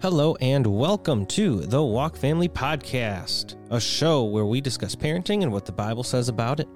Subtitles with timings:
[0.00, 5.50] Hello, and welcome to the Walk Family Podcast, a show where we discuss parenting and
[5.50, 6.68] what the Bible says about it.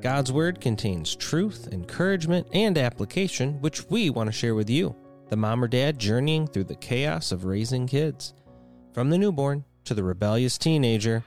[0.00, 4.96] God's Word contains truth, encouragement, and application, which we want to share with you,
[5.28, 8.34] the mom or dad journeying through the chaos of raising kids.
[8.92, 11.22] From the newborn to the rebellious teenager,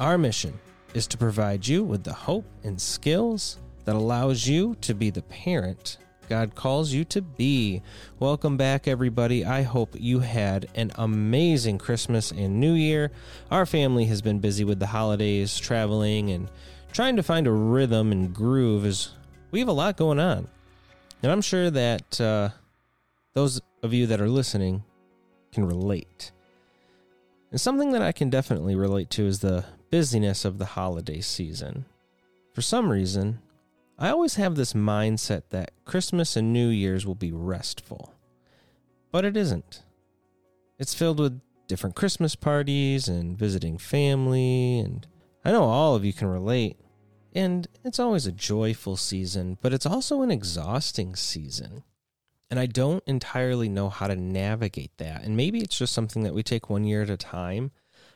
[0.00, 0.58] our mission
[0.94, 5.22] is to provide you with the hope and skills that allows you to be the
[5.22, 5.98] parent
[6.30, 7.82] God calls you to be.
[8.20, 9.44] Welcome back, everybody.
[9.44, 13.10] I hope you had an amazing Christmas and New Year.
[13.50, 16.48] Our family has been busy with the holidays, traveling, and
[16.92, 19.10] trying to find a rhythm and groove as
[19.50, 20.46] we have a lot going on.
[21.20, 22.50] And I'm sure that uh,
[23.34, 24.84] those of you that are listening
[25.50, 26.30] can relate.
[27.50, 31.86] And something that I can definitely relate to is the busyness of the holiday season.
[32.54, 33.40] For some reason,
[34.02, 38.14] I always have this mindset that Christmas and New Year's will be restful.
[39.12, 39.82] But it isn't.
[40.78, 45.06] It's filled with different Christmas parties and visiting family, and
[45.44, 46.78] I know all of you can relate.
[47.34, 51.84] And it's always a joyful season, but it's also an exhausting season.
[52.50, 55.24] And I don't entirely know how to navigate that.
[55.24, 57.70] And maybe it's just something that we take one year at a time.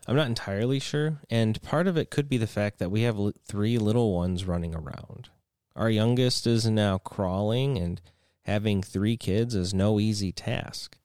[0.09, 1.21] I'm not entirely sure.
[1.29, 4.75] And part of it could be the fact that we have three little ones running
[4.75, 5.29] around.
[5.77, 8.01] Our youngest is now crawling, and
[8.43, 10.99] having three kids is no easy task.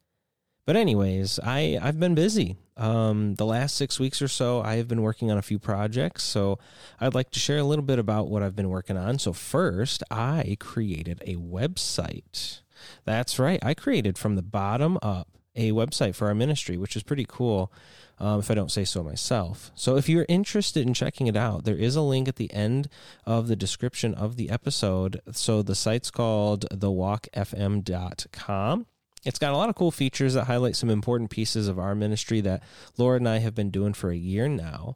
[0.66, 2.58] But anyways, I I've been busy.
[2.78, 6.24] Um, the last six weeks or so, I have been working on a few projects.
[6.24, 6.60] So
[7.00, 9.18] I'd like to share a little bit about what I've been working on.
[9.18, 12.62] So first, I created a website.
[13.04, 17.04] That's right, I created from the bottom up a website for our ministry, which is
[17.04, 17.72] pretty cool
[18.20, 19.72] um, if I don't say so myself.
[19.76, 22.90] So if you're interested in checking it out, there is a link at the end
[23.26, 25.22] of the description of the episode.
[25.32, 28.86] So the site's called thewalkfm.com.
[29.26, 32.40] It's got a lot of cool features that highlight some important pieces of our ministry
[32.42, 32.64] that
[32.98, 34.96] Laura and I have been doing for a year now.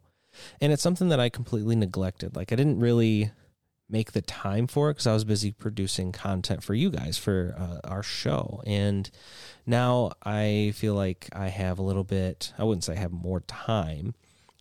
[0.60, 2.34] And it's something that I completely neglected.
[2.34, 3.30] Like, I didn't really
[3.88, 7.54] make the time for it because I was busy producing content for you guys for
[7.58, 8.62] uh, our show.
[8.66, 9.10] And
[9.66, 13.40] now I feel like I have a little bit, I wouldn't say I have more
[13.40, 14.14] time,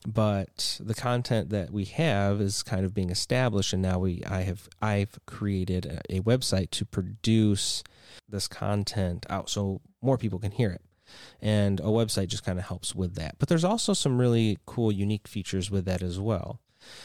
[0.06, 4.42] but the content that we have is kind of being established and now we I
[4.42, 7.84] have I've created a, a website to produce
[8.28, 10.82] this content out so more people can hear it
[11.42, 13.36] and a website just kind of helps with that.
[13.40, 16.60] But there's also some really cool, unique features with that as well.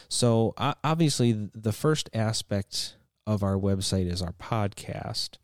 [0.08, 2.96] So obviously, the first aspect
[3.26, 5.36] of our website is our podcast,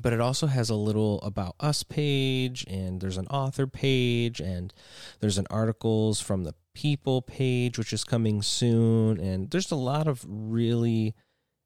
[0.00, 4.72] but it also has a little about us page, and there's an author page, and
[5.20, 10.06] there's an articles from the people page, which is coming soon, and there's a lot
[10.06, 11.14] of really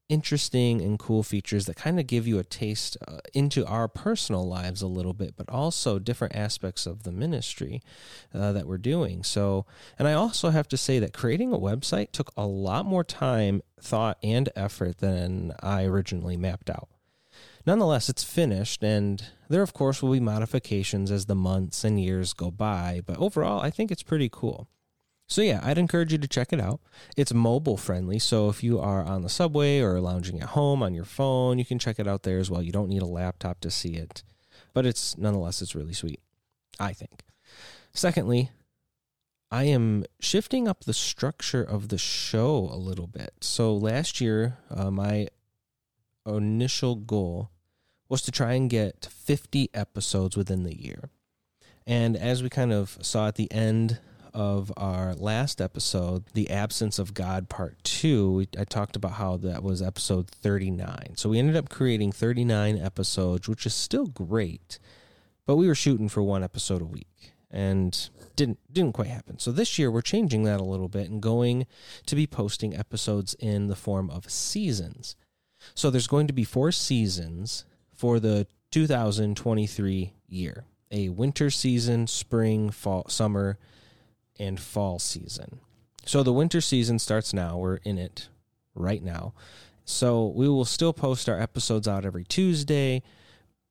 [0.09, 4.47] interesting and cool features that kind of give you a taste uh, into our personal
[4.47, 7.83] lives a little bit, but also different aspects of the ministry
[8.35, 9.23] uh, that we're doing.
[9.23, 9.67] So,
[9.99, 13.63] and I also have to say that creating a website took a lot more time,
[13.81, 16.89] thought, and effort than I originally mapped out.
[17.67, 22.33] Nonetheless, it's finished, and there, of course, will be modifications as the months and years
[22.33, 24.69] go by, but overall, I think it's pretty cool.
[25.29, 26.81] So yeah, I'd encourage you to check it out.
[27.17, 30.95] It's mobile friendly, so if you are on the subway or lounging at home on
[30.95, 32.63] your phone, you can check it out there as well.
[32.63, 34.23] You don't need a laptop to see it.
[34.73, 36.21] But it's nonetheless it's really sweet,
[36.79, 37.23] I think.
[37.93, 38.51] Secondly,
[39.51, 43.35] I am shifting up the structure of the show a little bit.
[43.41, 45.29] So last year, uh, my
[46.27, 47.51] initial goal
[48.09, 51.11] was to try and get 50 episodes within the year.
[51.87, 53.99] And as we kind of saw at the end
[54.37, 59.63] of our last episode, The Absence of God Part 2, I talked about how that
[59.63, 61.15] was episode 39.
[61.17, 64.79] So we ended up creating 39 episodes, which is still great,
[65.47, 69.39] but we were shooting for one episode a week and didn't didn't quite happen.
[69.39, 71.67] So this year we're changing that a little bit and going
[72.05, 75.17] to be posting episodes in the form of seasons.
[75.75, 80.65] So there's going to be four seasons for the 2023 year.
[80.91, 83.59] A winter season, spring, fall, summer,
[84.39, 85.61] and fall season.
[86.05, 87.59] So the winter season starts now.
[87.59, 88.29] We're in it
[88.75, 89.35] right now.
[89.85, 93.03] So we will still post our episodes out every Tuesday,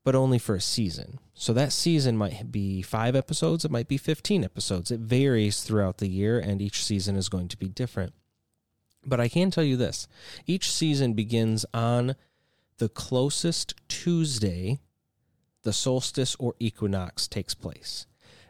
[0.04, 1.20] but only for a season.
[1.34, 4.92] So that season might be five episodes, it might be 15 episodes.
[4.92, 8.14] It varies throughout the year, and each season is going to be different.
[9.06, 10.08] But I can tell you this
[10.48, 12.16] each season begins on
[12.78, 14.80] the closest Tuesday
[15.64, 18.06] the solstice or equinox takes place.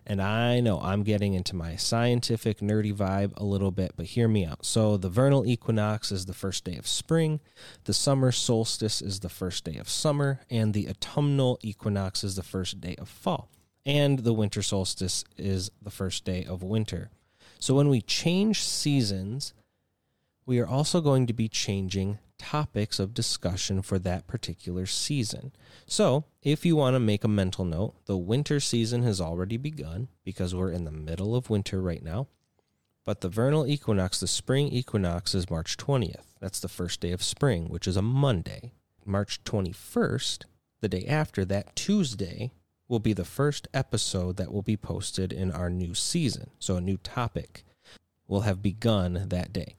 [0.05, 4.27] And I know I'm getting into my scientific, nerdy vibe a little bit, but hear
[4.27, 4.63] me out.
[4.63, 7.39] So, the vernal equinox is the first day of spring,
[7.85, 12.43] the summer solstice is the first day of summer, and the autumnal equinox is the
[12.43, 13.49] first day of fall.
[13.87, 17.11] and the winter solstice is the first day of winter.
[17.59, 19.53] So when we change seasons,
[20.45, 25.51] we are also going to be changing topics of discussion for that particular season.
[25.85, 30.07] So, if you want to make a mental note, the winter season has already begun
[30.23, 32.27] because we're in the middle of winter right now.
[33.05, 36.25] But the vernal equinox, the spring equinox, is March 20th.
[36.39, 38.73] That's the first day of spring, which is a Monday.
[39.05, 40.45] March 21st,
[40.81, 42.51] the day after that, Tuesday,
[42.87, 46.49] will be the first episode that will be posted in our new season.
[46.59, 47.63] So, a new topic
[48.27, 49.75] will have begun that day.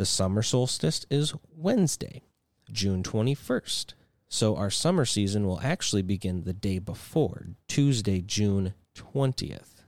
[0.00, 2.22] The summer solstice is Wednesday,
[2.72, 3.92] June 21st.
[4.30, 9.82] So, our summer season will actually begin the day before, Tuesday, June 20th.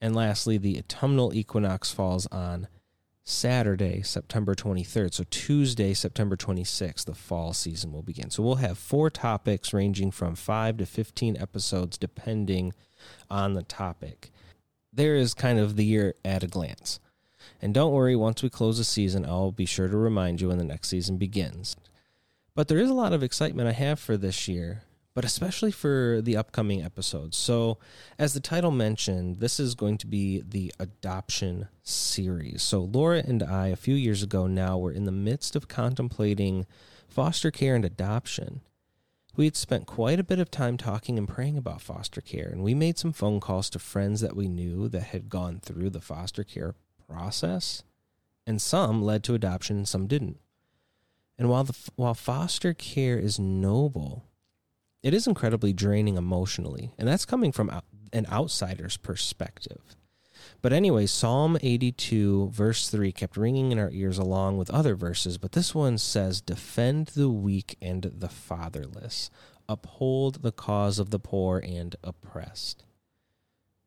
[0.00, 2.66] And lastly, the autumnal equinox falls on
[3.22, 5.14] Saturday, September 23rd.
[5.14, 8.30] So Tuesday, September 26th, the fall season will begin.
[8.30, 12.72] So we'll have four topics ranging from 5 to 15 episodes depending
[13.30, 14.32] on the topic.
[14.92, 16.98] There is kind of the year at a glance.
[17.60, 20.58] And don't worry, once we close the season, I'll be sure to remind you when
[20.58, 21.76] the next season begins.
[22.54, 24.82] But there is a lot of excitement I have for this year
[25.14, 27.36] but especially for the upcoming episodes.
[27.36, 27.78] So,
[28.18, 32.62] as the title mentioned, this is going to be the adoption series.
[32.62, 36.66] So, Laura and I, a few years ago now, were in the midst of contemplating
[37.08, 38.60] foster care and adoption.
[39.36, 42.62] We had spent quite a bit of time talking and praying about foster care, and
[42.62, 46.00] we made some phone calls to friends that we knew that had gone through the
[46.00, 46.74] foster care
[47.10, 47.82] process,
[48.46, 50.38] and some led to adoption and some didn't.
[51.38, 54.24] And while the while foster care is noble,
[55.02, 57.70] it is incredibly draining emotionally, and that's coming from
[58.12, 59.96] an outsider's perspective.
[60.62, 65.38] But anyway, Psalm 82, verse 3, kept ringing in our ears along with other verses,
[65.38, 69.30] but this one says, Defend the weak and the fatherless,
[69.68, 72.84] uphold the cause of the poor and oppressed.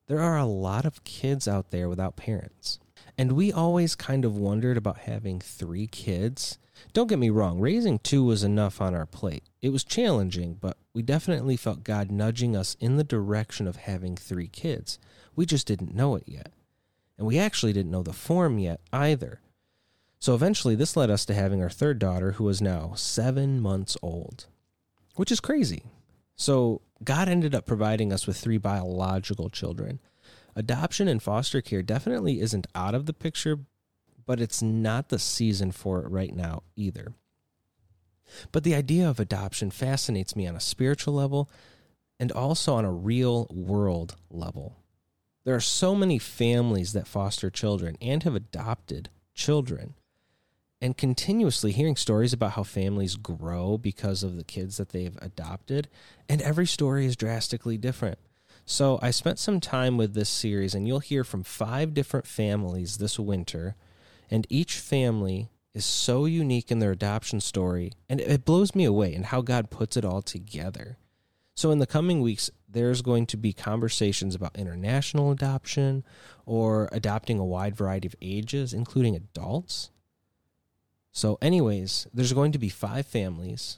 [0.08, 2.80] There are a lot of kids out there without parents.
[3.18, 6.58] And we always kind of wondered about having three kids
[6.92, 9.44] don't get me wrong, raising two was enough on our plate.
[9.62, 14.16] It was challenging, but we definitely felt God nudging us in the direction of having
[14.16, 15.00] three kids.
[15.36, 16.52] We just didn't know it yet.
[17.18, 19.40] And we actually didn't know the form yet either.
[20.20, 23.98] So eventually, this led us to having our third daughter, who is now seven months
[24.02, 24.48] old,
[25.16, 25.84] which is crazy.
[26.36, 30.00] So God ended up providing us with three biological children.
[30.56, 33.60] Adoption and foster care definitely isn't out of the picture,
[34.26, 37.14] but it's not the season for it right now either.
[38.52, 41.50] But the idea of adoption fascinates me on a spiritual level
[42.20, 44.78] and also on a real world level.
[45.44, 49.96] There are so many families that foster children and have adopted children.
[50.80, 55.88] And continuously hearing stories about how families grow because of the kids that they've adopted,
[56.28, 58.20] and every story is drastically different.
[58.66, 62.98] So, I spent some time with this series, and you'll hear from five different families
[62.98, 63.76] this winter
[64.34, 69.14] and each family is so unique in their adoption story, and it blows me away
[69.14, 70.98] and how God puts it all together.
[71.56, 76.04] So, in the coming weeks, there's going to be conversations about international adoption
[76.48, 79.92] or adopting a wide variety of ages, including adults.
[81.12, 83.78] So, anyways, there's going to be five families,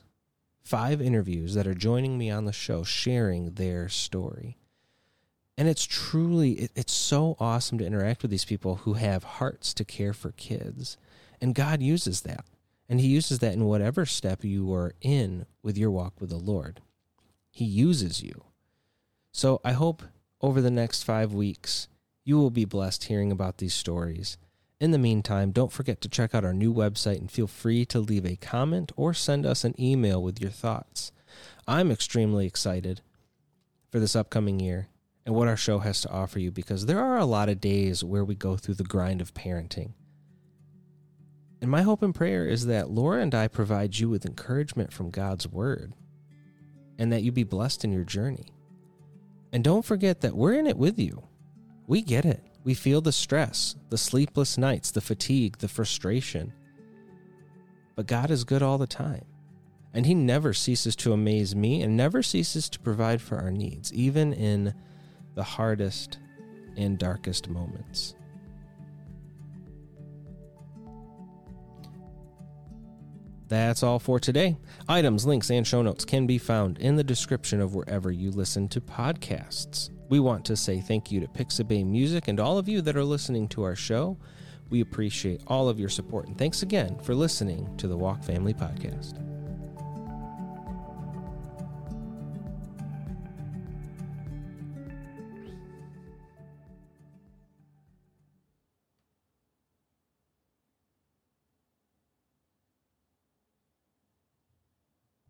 [0.63, 4.57] five interviews that are joining me on the show sharing their story
[5.57, 9.73] and it's truly it, it's so awesome to interact with these people who have hearts
[9.75, 10.97] to care for kids.
[11.41, 12.45] And god uses that.
[12.87, 16.37] And he uses that in whatever step you are in with your walk with the
[16.37, 16.81] lord.
[17.49, 18.43] He uses you.
[19.31, 20.03] So i hope
[20.41, 21.87] over the next five weeks
[22.23, 24.37] you will be blessed hearing about these stories.
[24.81, 27.99] In the meantime don't forget to check out our new website and feel free to
[27.99, 31.13] leave a comment or send us an email with your thoughts.
[31.65, 32.99] I'm extremely excited
[33.89, 34.89] for this upcoming year
[35.25, 38.03] and what our show has to offer you because there are a lot of days
[38.03, 39.93] where we go through the grind of parenting.
[41.61, 45.09] And my hope and prayer is that Laura and I provide you with encouragement from
[45.09, 45.93] God's Word
[46.99, 48.53] and that you be blessed in your journey.
[49.51, 51.23] And don't forget that we're in it with you.
[51.87, 52.43] We get it.
[52.63, 56.53] We feel the stress, the sleepless nights, the fatigue, the frustration.
[57.95, 59.25] But God is good all the time.
[59.93, 63.93] And He never ceases to amaze me and never ceases to provide for our needs,
[63.93, 64.73] even in
[65.35, 66.17] the hardest
[66.77, 68.15] and darkest moments.
[73.47, 74.57] That's all for today.
[74.89, 78.67] Items, links, and show notes can be found in the description of wherever you listen
[78.69, 79.91] to podcasts.
[80.09, 83.03] We want to say thank you to Pixabay Music and all of you that are
[83.03, 84.17] listening to our show.
[84.69, 88.53] We appreciate all of your support and thanks again for listening to the Walk Family
[88.53, 89.24] Podcast.